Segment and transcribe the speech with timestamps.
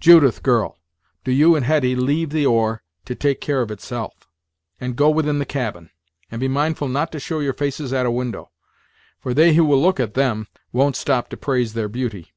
[0.00, 0.80] Judith, girl,
[1.22, 4.26] do you and Hetty leave the oar to take care of itself;
[4.80, 5.90] and go within the cabin;
[6.32, 8.50] and be mindful not to show your faces at a window;
[9.20, 12.32] for they who will look at them won't stop to praise their beauty.